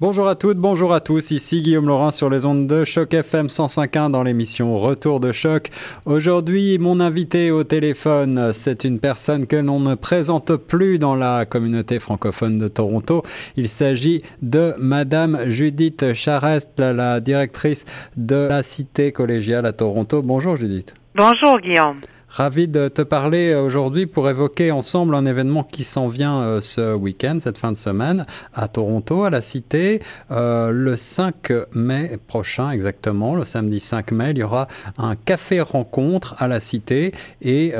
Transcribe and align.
Bonjour 0.00 0.28
à 0.28 0.34
toutes, 0.34 0.56
bonjour 0.56 0.94
à 0.94 1.00
tous, 1.00 1.30
ici 1.30 1.60
Guillaume 1.60 1.86
Laurin 1.86 2.10
sur 2.10 2.30
les 2.30 2.46
ondes 2.46 2.66
de 2.66 2.86
Choc 2.86 3.12
FM 3.12 3.48
105.1 3.48 4.10
dans 4.10 4.22
l'émission 4.22 4.80
Retour 4.80 5.20
de 5.20 5.30
Choc. 5.30 5.68
Aujourd'hui, 6.06 6.78
mon 6.78 7.00
invité 7.00 7.50
au 7.50 7.64
téléphone, 7.64 8.50
c'est 8.54 8.84
une 8.84 8.98
personne 8.98 9.46
que 9.46 9.56
l'on 9.56 9.78
ne 9.78 9.94
présente 9.94 10.56
plus 10.56 10.98
dans 10.98 11.16
la 11.16 11.44
communauté 11.44 11.98
francophone 11.98 12.56
de 12.56 12.68
Toronto. 12.68 13.22
Il 13.58 13.68
s'agit 13.68 14.22
de 14.40 14.74
Madame 14.78 15.50
Judith 15.50 16.14
Charest, 16.14 16.80
la 16.80 17.20
directrice 17.20 17.84
de 18.16 18.46
la 18.48 18.62
Cité 18.62 19.12
collégiale 19.12 19.66
à 19.66 19.74
Toronto. 19.74 20.22
Bonjour 20.22 20.56
Judith. 20.56 20.94
Bonjour 21.14 21.60
Guillaume. 21.60 22.00
Ravi 22.30 22.68
de 22.68 22.86
te 22.86 23.02
parler 23.02 23.50
euh, 23.50 23.60
aujourd'hui 23.60 24.06
pour 24.06 24.30
évoquer 24.30 24.70
ensemble 24.70 25.16
un 25.16 25.26
événement 25.26 25.64
qui 25.64 25.82
s'en 25.82 26.06
vient 26.06 26.42
euh, 26.42 26.60
ce 26.60 26.94
week-end, 26.94 27.38
cette 27.40 27.58
fin 27.58 27.72
de 27.72 27.76
semaine, 27.76 28.24
à 28.54 28.68
Toronto, 28.68 29.24
à 29.24 29.30
la 29.30 29.40
Cité. 29.40 30.00
Euh, 30.30 30.70
le 30.70 30.94
5 30.94 31.50
mai 31.74 32.18
prochain, 32.28 32.70
exactement, 32.70 33.34
le 33.34 33.42
samedi 33.42 33.80
5 33.80 34.12
mai, 34.12 34.30
il 34.30 34.38
y 34.38 34.42
aura 34.44 34.68
un 34.96 35.16
café 35.16 35.60
rencontre 35.60 36.36
à 36.38 36.46
la 36.46 36.60
Cité 36.60 37.12
et 37.42 37.74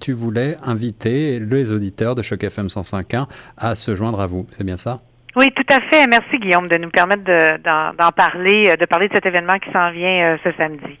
tu 0.00 0.12
voulais 0.12 0.58
inviter 0.62 1.38
les 1.38 1.72
auditeurs 1.72 2.14
de 2.14 2.22
Choc 2.22 2.44
FM 2.44 2.66
105.1 2.66 3.26
à 3.56 3.74
se 3.74 3.94
joindre 3.94 4.20
à 4.20 4.26
vous. 4.26 4.46
C'est 4.52 4.64
bien 4.64 4.76
ça? 4.76 4.98
Oui, 5.36 5.50
tout 5.54 5.74
à 5.74 5.80
fait. 5.80 6.06
Merci 6.06 6.38
Guillaume 6.38 6.68
de 6.68 6.76
nous 6.76 6.90
permettre 6.90 7.22
d'en 7.24 8.12
parler, 8.12 8.74
de 8.78 8.84
parler 8.86 9.08
de 9.08 9.14
cet 9.14 9.26
événement 9.26 9.58
qui 9.58 9.70
s'en 9.72 9.90
vient 9.92 10.36
ce 10.44 10.50
samedi. 10.58 10.98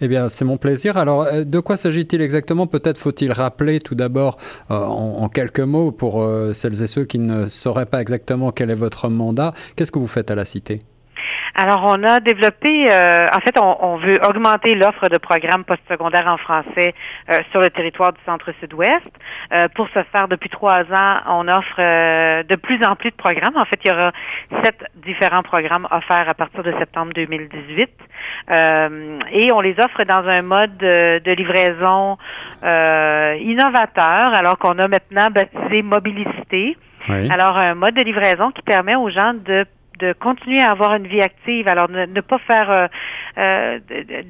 Eh 0.00 0.08
bien, 0.08 0.28
c'est 0.28 0.44
mon 0.44 0.58
plaisir. 0.58 0.96
Alors, 0.96 1.22
euh, 1.22 1.44
de 1.44 1.58
quoi 1.58 1.76
s'agit-il 1.76 2.20
exactement? 2.20 2.66
Peut-être 2.66 2.98
faut-il 2.98 3.32
rappeler 3.32 3.80
tout 3.80 3.94
d'abord 3.94 4.36
euh, 4.70 4.74
en, 4.74 5.28
quelques 5.28 5.60
mots 5.60 5.90
pour 5.90 6.22
euh, 6.22 6.52
celles 6.52 6.82
et 6.82 6.86
ceux 6.86 7.04
qui 7.04 7.18
ne 7.18 7.48
sauraient 7.48 7.86
pas 7.86 8.00
exactement 8.00 8.52
quel 8.52 8.70
est 8.70 8.74
votre 8.74 9.08
mandat. 9.08 9.54
Qu'est-ce 9.74 9.92
que 9.92 9.98
vous 9.98 10.06
faites 10.06 10.30
à 10.30 10.34
la 10.34 10.44
Cité? 10.44 10.80
Alors, 11.58 11.86
on 11.86 12.02
a 12.02 12.20
développé, 12.20 12.86
euh, 12.92 13.24
en 13.32 13.40
fait, 13.40 13.58
on, 13.58 13.96
veut 13.96 14.20
augmenter 14.28 14.74
l'offre 14.74 15.08
de 15.08 15.16
programmes 15.16 15.64
postsecondaires 15.64 16.30
en 16.30 16.36
français 16.36 16.94
euh, 17.30 17.38
sur 17.50 17.62
le 17.62 17.70
territoire 17.70 18.12
du 18.12 18.20
centre-sud-ouest. 18.26 19.10
Euh, 19.54 19.66
pour 19.74 19.88
ce 19.94 20.02
faire, 20.12 20.28
depuis 20.28 20.50
trois 20.50 20.82
ans, 20.82 21.20
on 21.28 21.48
offre 21.48 21.78
de 22.42 22.56
plus 22.56 22.84
en 22.84 22.94
plus 22.94 23.10
de 23.10 23.16
programmes. 23.16 23.56
En 23.56 23.64
fait, 23.64 23.80
il 23.84 23.90
y 23.90 23.94
aura 23.94 24.12
sept 24.62 24.84
différents 24.96 25.42
programmes 25.42 25.88
offerts 25.90 26.28
à 26.28 26.34
partir 26.34 26.62
de 26.62 26.72
septembre 26.78 27.12
2018. 27.14 27.88
et 28.50 29.52
on 29.52 29.60
les 29.60 29.76
offre 29.78 30.04
dans 30.04 30.28
un 30.28 30.42
mode 30.42 30.76
de, 30.76 31.32
livraison 31.32 32.18
innovateur, 32.62 34.34
alors 34.34 34.58
qu'on 34.58 34.78
a 34.78 34.88
maintenant 34.88 35.28
baptisé 35.30 35.80
Mobilicité. 35.80 36.76
Alors, 37.08 37.56
un 37.56 37.74
mode 37.74 37.94
de 37.94 38.02
livraison 38.02 38.50
qui 38.50 38.62
permet 38.62 38.96
aux 38.96 39.08
gens 39.08 39.32
de 39.32 39.64
de 39.98 40.12
continuer 40.12 40.60
à 40.62 40.70
avoir 40.70 40.94
une 40.94 41.06
vie 41.06 41.20
active. 41.20 41.68
Alors, 41.68 41.88
ne, 41.88 42.20
pas 42.20 42.38
faire 42.38 42.70
euh, 42.70 42.86
euh, 43.38 43.78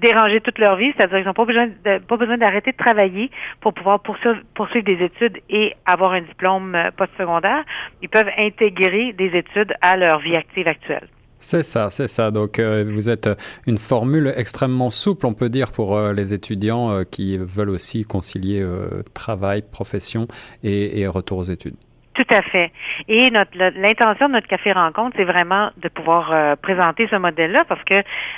déranger 0.00 0.40
toute 0.40 0.58
leur 0.58 0.76
vie, 0.76 0.92
c'est-à-dire 0.96 1.18
qu'ils 1.18 1.26
n'ont 1.26 1.34
pas 1.34 1.44
besoin 1.44 1.68
pas 2.08 2.16
besoin 2.16 2.38
d'arrêter 2.38 2.72
de 2.72 2.76
travailler 2.76 3.30
pour 3.60 3.74
pouvoir 3.74 4.00
poursuivre, 4.00 4.38
poursuivre 4.54 4.84
des 4.84 5.04
études 5.04 5.38
et 5.50 5.74
avoir 5.84 6.12
un 6.12 6.22
diplôme 6.22 6.74
euh, 6.74 6.90
postsecondaire. 6.96 7.64
Ils 8.02 8.08
peuvent 8.08 8.30
intégrer 8.38 9.12
des 9.12 9.36
études 9.36 9.74
à 9.80 9.96
leur 9.96 10.20
vie 10.20 10.36
active 10.36 10.68
actuelle. 10.68 11.08
C'est 11.38 11.62
ça, 11.62 11.90
c'est 11.90 12.08
ça. 12.08 12.30
Donc, 12.30 12.58
vous 12.58 13.10
êtes 13.10 13.28
une 13.66 13.76
formule 13.76 14.32
extrêmement 14.36 14.88
souple, 14.88 15.26
on 15.26 15.34
peut 15.34 15.50
dire, 15.50 15.70
pour 15.70 16.00
les 16.00 16.32
étudiants 16.32 17.04
qui 17.04 17.36
veulent 17.36 17.70
aussi 17.70 18.04
concilier 18.04 18.66
travail, 19.12 19.62
profession 19.70 20.26
et 20.64 21.06
retour 21.06 21.38
aux 21.38 21.44
études. 21.44 21.76
Tout 22.16 22.34
à 22.34 22.40
fait. 22.40 22.72
Et 23.08 23.30
notre 23.30 23.50
l'intention 23.78 24.28
de 24.28 24.32
notre 24.32 24.46
café 24.46 24.72
rencontre, 24.72 25.16
c'est 25.18 25.24
vraiment 25.24 25.70
de 25.76 25.88
pouvoir 25.88 26.32
euh, 26.32 26.56
présenter 26.56 27.06
ce 27.10 27.16
modèle-là 27.16 27.64
parce 27.68 27.84
que, 27.84 27.96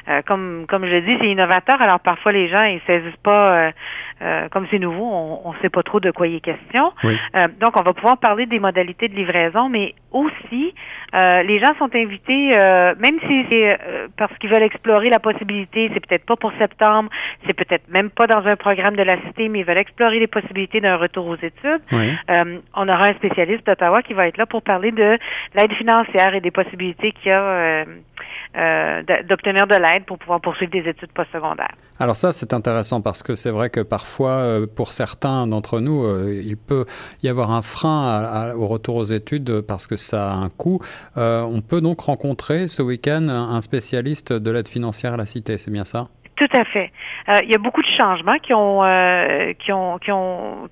euh, 0.08 0.20
comme 0.26 0.66
comme 0.68 0.84
je 0.84 0.90
le 0.90 1.02
dis, 1.02 1.16
c'est 1.20 1.28
innovateur. 1.28 1.80
Alors 1.80 2.00
parfois 2.00 2.32
les 2.32 2.48
gens 2.48 2.64
ils 2.64 2.80
saisissent 2.88 3.22
pas, 3.22 3.68
euh, 3.68 3.70
comme 4.50 4.66
c'est 4.70 4.78
nouveau, 4.78 5.04
on 5.44 5.52
ne 5.52 5.58
sait 5.58 5.68
pas 5.68 5.82
trop 5.82 6.00
de 6.00 6.10
quoi 6.10 6.26
il 6.26 6.36
est 6.36 6.40
question. 6.40 6.92
donc 7.60 7.76
on 7.76 7.82
va 7.82 7.92
pouvoir 7.92 8.18
parler 8.18 8.46
des 8.46 8.58
modalités 8.58 9.08
de 9.08 9.14
livraison, 9.14 9.68
mais 9.68 9.94
aussi 10.12 10.74
les 11.12 11.60
gens 11.60 11.74
sont 11.78 11.94
invités, 11.94 12.50
même 12.98 13.18
si 13.26 13.46
c'est 13.50 13.78
parce 14.16 14.36
qu'ils 14.38 14.50
veulent 14.50 14.62
explorer 14.62 15.10
la 15.10 15.18
possibilité, 15.18 15.90
c'est 15.94 16.04
peut-être 16.04 16.26
pas 16.26 16.36
pour 16.36 16.52
septembre, 16.58 17.10
c'est 17.46 17.54
peut-être 17.54 17.88
même 17.88 18.10
pas 18.10 18.26
dans 18.26 18.44
un 18.46 18.56
programme 18.56 18.96
de 18.96 19.02
la 19.02 19.16
cité, 19.26 19.48
mais 19.48 19.60
ils 19.60 19.64
veulent 19.64 19.78
explorer 19.78 20.18
les 20.18 20.26
possibilités 20.26 20.80
d'un 20.80 20.96
retour 20.96 21.26
aux 21.26 21.36
études. 21.36 21.82
on 22.74 22.88
aura 22.88 23.08
un 23.08 23.14
spécialiste 23.14 23.66
d'Ottawa 23.66 24.02
qui 24.02 24.14
va 24.14 24.24
être 24.24 24.36
là 24.36 24.46
pour 24.46 24.62
parler 24.62 24.90
de 24.92 25.18
l'aide 25.54 25.72
financière 25.74 26.34
et 26.34 26.40
des 26.40 26.50
possibilités 26.50 27.12
qu'il 27.12 27.30
y 27.30 27.34
a 27.34 27.42
euh, 27.42 27.84
euh, 28.56 29.02
d'obtenir 29.28 29.66
de 29.66 29.76
l'aide 29.76 30.04
pour 30.04 30.18
pouvoir 30.18 30.40
poursuivre 30.40 30.72
des 30.72 30.88
études 30.88 31.12
postsecondaires. 31.12 31.74
Alors 31.98 32.16
ça, 32.16 32.32
c'est 32.32 32.52
intéressant 32.52 33.00
parce 33.00 33.22
que 33.22 33.34
c'est 33.34 33.50
vrai 33.50 33.70
que 33.70 33.80
parfois, 33.80 34.30
euh, 34.30 34.66
pour 34.66 34.92
certains 34.92 35.46
d'entre 35.46 35.80
nous, 35.80 36.04
il 36.30 36.56
peut 36.56 36.84
y 37.22 37.28
avoir 37.28 37.50
un 37.50 37.62
frein 37.62 38.52
au 38.54 38.66
retour 38.66 38.96
aux 38.96 39.04
études 39.04 39.60
parce 39.62 39.86
que 39.86 39.96
ça 39.96 40.30
a 40.30 40.34
un 40.34 40.48
coût. 40.48 40.80
on 41.16 41.60
peut 41.60 41.80
donc 41.80 42.00
rencontrer 42.00 42.68
ce 42.68 42.82
week-end 42.82 43.28
un 43.28 43.60
spécialiste 43.60 44.32
de 44.32 44.50
l'aide 44.50 44.68
financière 44.68 45.14
à 45.14 45.16
la 45.16 45.26
Cité, 45.26 45.58
c'est 45.58 45.70
bien 45.70 45.84
ça? 45.84 46.04
Tout 46.36 46.48
à 46.52 46.64
fait. 46.64 46.92
il 47.42 47.50
y 47.50 47.54
a 47.54 47.58
beaucoup 47.58 47.82
de 47.82 47.88
changements 47.96 48.38
qui 48.38 48.54
ont, 48.54 48.82
qui 49.58 49.72
ont, 49.72 49.98
qui 49.98 50.12
ont, 50.12 50.68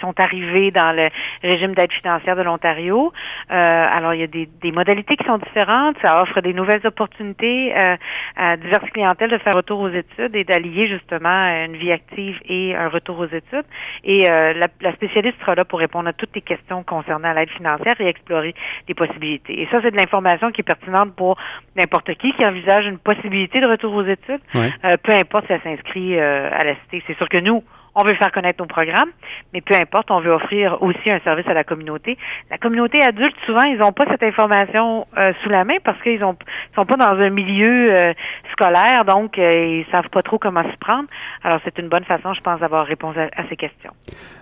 sont 0.00 0.18
arrivés 0.18 0.70
dans 0.70 0.92
le 0.94 1.08
régime 1.42 1.74
d'aide 1.74 1.92
financière 1.92 2.36
de 2.36 2.42
l'Ontario. 2.42 3.12
Euh, 3.50 3.86
alors, 3.90 4.14
il 4.14 4.20
y 4.20 4.24
a 4.24 4.26
des, 4.26 4.48
des, 4.62 4.72
modalités 4.72 5.16
qui 5.16 5.24
sont 5.24 5.38
différentes. 5.38 5.96
Ça 6.02 6.22
offre 6.22 6.40
des 6.40 6.52
nouvelles 6.52 6.86
opportunités 6.86 7.76
euh, 7.76 7.96
à 8.36 8.56
diverses 8.56 8.90
clientèles 8.90 9.30
de 9.30 9.38
faire 9.38 9.54
retour 9.54 9.80
aux 9.80 9.88
études 9.88 10.34
et 10.34 10.44
d'allier 10.44 10.88
justement 10.88 11.46
une 11.64 11.76
vie 11.76 11.92
active 11.92 12.38
et 12.48 12.74
un 12.74 12.88
retour 12.88 13.18
aux 13.18 13.26
études. 13.26 13.66
Et 14.04 14.30
euh, 14.30 14.52
la, 14.54 14.68
la, 14.80 14.92
spécialiste 14.92 15.38
sera 15.40 15.54
là 15.54 15.64
pour 15.64 15.78
répondre 15.78 16.08
à 16.08 16.12
toutes 16.12 16.34
les 16.34 16.42
questions 16.42 16.82
concernant 16.82 17.32
l'aide 17.32 17.50
financière 17.50 18.00
et 18.00 18.06
explorer 18.06 18.54
des 18.86 18.94
possibilités. 18.94 19.60
Et 19.60 19.68
ça, 19.70 19.80
c'est 19.82 19.90
de 19.90 19.96
l'information 19.96 20.50
qui 20.50 20.60
est 20.60 20.64
pertinente 20.64 21.14
pour 21.14 21.36
n'importe 21.76 22.14
qui 22.14 22.32
qui 22.32 22.44
envisage 22.44 22.86
une 22.86 22.98
possibilité 22.98 23.60
de 23.60 23.68
retour 23.68 23.94
aux 23.94 24.04
études, 24.04 24.40
euh, 24.54 24.96
peu 25.02 25.12
importe 25.12 25.46
si 25.46 25.52
elle 25.52 25.62
s'inscrit 25.62 26.18
euh, 26.18 26.50
à 26.52 26.64
la 26.64 26.74
cité. 26.74 27.02
C'est 27.06 27.16
sûr 27.16 27.28
que 27.28 27.38
nous, 27.38 27.62
on 27.98 28.04
veut 28.04 28.14
faire 28.14 28.30
connaître 28.30 28.62
nos 28.62 28.68
programmes, 28.68 29.10
mais 29.52 29.60
peu 29.60 29.74
importe, 29.74 30.12
on 30.12 30.20
veut 30.20 30.30
offrir 30.30 30.80
aussi 30.82 31.10
un 31.10 31.18
service 31.20 31.46
à 31.48 31.54
la 31.54 31.64
communauté. 31.64 32.16
La 32.48 32.56
communauté 32.56 33.02
adulte, 33.02 33.34
souvent, 33.44 33.62
ils 33.62 33.78
n'ont 33.78 33.90
pas 33.90 34.04
cette 34.08 34.22
information 34.22 35.06
euh, 35.18 35.32
sous 35.42 35.48
la 35.48 35.64
main 35.64 35.78
parce 35.84 36.00
qu'ils 36.02 36.22
ont 36.22 36.36
sont 36.76 36.86
pas 36.86 36.96
dans 36.96 37.20
un 37.20 37.30
milieu 37.30 37.96
euh, 37.96 38.12
scolaire, 38.52 39.04
donc 39.04 39.36
euh, 39.36 39.80
ils 39.80 39.90
savent 39.90 40.08
pas 40.10 40.22
trop 40.22 40.38
comment 40.38 40.62
s'y 40.62 40.76
prendre. 40.76 41.08
Alors, 41.42 41.58
c'est 41.64 41.76
une 41.78 41.88
bonne 41.88 42.04
façon, 42.04 42.34
je 42.34 42.40
pense, 42.40 42.60
d'avoir 42.60 42.86
répondu 42.86 43.18
à, 43.18 43.48
ces 43.48 43.56
questions. 43.56 43.90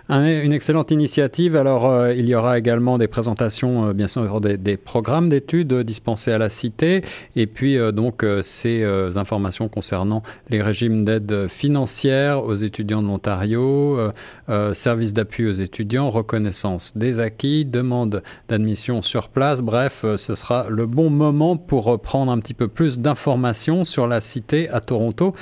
une 0.09 0.53
excellente 0.53 0.91
initiative. 0.91 1.55
Alors, 1.55 2.09
il 2.09 2.29
y 2.29 2.35
aura 2.35 2.59
également 2.59 2.99
des 2.99 3.07
présentations, 3.07 3.91
bien 3.91 4.07
sûr, 4.07 4.39
des, 4.39 4.57
des 4.57 4.77
programmes 4.77 5.29
d'études 5.29 5.73
dispensés 5.81 6.31
à 6.31 6.37
la 6.37 6.49
Cité, 6.49 7.01
et 7.35 7.47
puis 7.47 7.77
donc 7.91 8.23
ces 8.41 8.83
informations 9.17 9.67
concernant 9.67 10.21
les 10.49 10.61
régimes 10.61 11.03
d'aide 11.03 11.47
financière 11.47 12.43
aux 12.43 12.55
étudiants 12.55 13.01
de 13.01 13.07
l'Ontario 13.07 13.46
euh, 13.55 14.11
euh, 14.49 14.73
service 14.73 15.13
d'appui 15.13 15.47
aux 15.47 15.53
étudiants, 15.53 16.09
reconnaissance 16.09 16.97
des 16.97 17.19
acquis, 17.19 17.65
demande 17.65 18.23
d'admission 18.49 19.01
sur 19.01 19.29
place. 19.29 19.61
Bref, 19.61 20.03
euh, 20.03 20.17
ce 20.17 20.35
sera 20.35 20.67
le 20.69 20.85
bon 20.85 21.09
moment 21.09 21.57
pour 21.57 21.99
prendre 22.01 22.31
un 22.31 22.39
petit 22.39 22.53
peu 22.53 22.67
plus 22.67 22.99
d'informations 22.99 23.83
sur 23.83 24.07
la 24.07 24.19
cité 24.19 24.69
à 24.69 24.81
Toronto. 24.81 25.35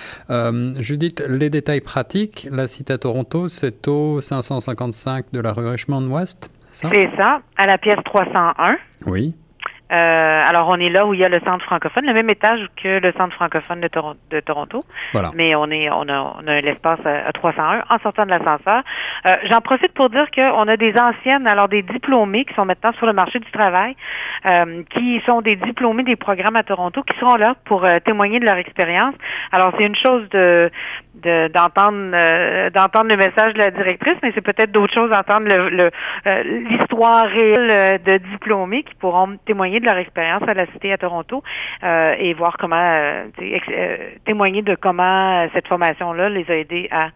Judith, 0.77 1.23
les 1.27 1.49
détails 1.49 1.81
pratiques. 1.81 2.47
La 2.51 2.67
cité 2.67 2.93
à 2.93 2.97
Toronto, 2.97 3.47
c'est 3.47 3.87
au 3.87 4.21
555 4.21 5.25
de 5.31 5.39
la 5.39 5.53
rue 5.53 5.67
Richmond 5.67 6.07
West. 6.07 6.51
C'est 6.71 7.09
ça, 7.15 7.39
à 7.57 7.67
la 7.67 7.77
pièce 7.77 7.99
301. 8.03 8.75
Oui. 9.05 9.33
Euh, 9.91 10.41
alors, 10.45 10.67
on 10.69 10.79
est 10.79 10.89
là 10.89 11.05
où 11.05 11.13
il 11.13 11.19
y 11.19 11.25
a 11.25 11.29
le 11.29 11.39
centre 11.41 11.63
francophone, 11.65 12.05
le 12.05 12.13
même 12.13 12.29
étage 12.29 12.59
que 12.81 12.99
le 12.99 13.11
centre 13.13 13.35
francophone 13.35 13.81
de, 13.81 13.89
de 14.31 14.39
Toronto. 14.39 14.83
Voilà. 15.13 15.31
Mais 15.35 15.55
on 15.55 15.69
est, 15.69 15.89
on 15.91 16.09
a, 16.09 16.35
on 16.41 16.47
a 16.47 16.61
l'espace 16.61 16.99
à, 17.05 17.31
301 17.33 17.83
en 17.89 17.99
sortant 17.99 18.25
de 18.25 18.31
l'ascenseur. 18.31 18.83
Euh, 19.27 19.31
J'en 19.49 19.61
profite 19.61 19.93
pour 19.93 20.09
dire 20.09 20.25
qu'on 20.31 20.67
a 20.67 20.77
des 20.77 20.93
anciennes, 20.97 21.45
alors 21.47 21.67
des 21.67 21.83
diplômés 21.83 22.45
qui 22.45 22.53
sont 22.55 22.65
maintenant 22.65 22.93
sur 22.93 23.05
le 23.05 23.13
marché 23.13 23.39
du 23.39 23.51
travail, 23.51 23.95
euh, 24.45 24.83
qui 24.89 25.21
sont 25.25 25.41
des 25.41 25.55
diplômés 25.55 26.03
des 26.03 26.15
programmes 26.15 26.55
à 26.55 26.63
Toronto, 26.63 27.03
qui 27.03 27.17
seront 27.19 27.35
là 27.35 27.55
pour 27.65 27.85
euh, 27.85 27.97
témoigner 28.03 28.39
de 28.39 28.45
leur 28.45 28.57
expérience. 28.57 29.15
Alors, 29.51 29.73
c'est 29.77 29.85
une 29.85 29.95
chose 29.95 30.27
de 30.29 30.71
d'entendre 31.15 32.11
euh, 32.13 32.69
d'entendre 32.71 33.09
le 33.09 33.15
message 33.15 33.53
de 33.53 33.59
la 33.59 33.71
directrice, 33.71 34.15
mais 34.21 34.31
c'est 34.35 34.41
peut-être 34.41 34.71
d'autres 34.71 34.93
choses 34.93 35.09
d'entendre 35.09 35.47
le 35.47 35.89
l'histoire 36.43 37.25
réelle 37.25 38.01
de 38.03 38.17
diplômés 38.17 38.83
qui 38.83 38.93
pourront 38.95 39.37
témoigner 39.45 39.74
de 39.79 39.85
leur 39.85 39.97
expérience 39.97 40.43
à 40.47 40.53
la 40.53 40.65
Cité 40.67 40.91
à 40.91 40.97
Toronto 40.97 41.43
euh, 41.83 42.15
et 42.17 42.33
voir 42.33 42.57
comment 42.57 42.75
euh, 42.75 43.25
euh, 43.41 43.97
témoigner 44.25 44.61
de 44.61 44.75
comment 44.75 45.47
cette 45.53 45.67
formation-là 45.67 46.29
les 46.29 46.49
a 46.49 46.55
aidés 46.55 46.89
à 46.91 47.09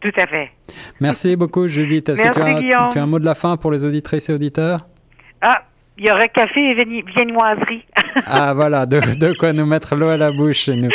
Tout 0.00 0.10
à 0.16 0.26
fait. 0.26 0.50
Merci 0.98 1.36
beaucoup, 1.36 1.68
Judith. 1.68 2.08
Est-ce 2.08 2.20
que 2.20 2.32
tu 2.32 2.40
as, 2.40 2.88
tu 2.90 2.98
as, 2.98 3.02
un 3.02 3.06
mot 3.06 3.20
de 3.20 3.24
la 3.24 3.36
fin 3.36 3.56
pour 3.56 3.70
les 3.70 3.84
auditrices 3.84 4.28
et 4.28 4.32
auditeurs? 4.32 4.88
Ah, 5.40 5.62
il 5.98 6.06
y 6.06 6.10
aurait 6.10 6.28
café 6.28 6.60
et 6.60 6.74
viennoiserie. 7.16 7.84
ah 8.26 8.54
voilà, 8.54 8.86
de, 8.86 9.36
quoi 9.38 9.52
nous 9.52 9.66
mettre 9.66 9.94
l'eau 9.94 10.08
à 10.08 10.16
la 10.16 10.30
bouche 10.30 10.68
et 10.68 10.76
nous 10.76 10.90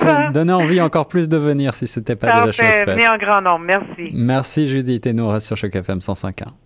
ça. 0.00 0.30
donner 0.30 0.52
envie 0.52 0.80
encore 0.80 1.08
plus 1.08 1.28
de 1.28 1.36
venir 1.36 1.74
si 1.74 1.86
ce 1.86 1.98
n'était 1.98 2.16
pas 2.16 2.46
déjà 2.46 2.52
chose 2.52 2.84
faite. 2.84 2.88
En 2.88 3.18
grand 3.18 3.40
nombre, 3.40 3.64
merci. 3.64 4.10
Merci 4.12 4.66
Judith 4.66 5.06
et 5.06 5.12
nous 5.12 5.24
on 5.24 5.30
reste 5.30 5.46
sur 5.48 5.56
Choc 5.56 5.74
FM 5.74 5.98
105.1. 5.98 6.65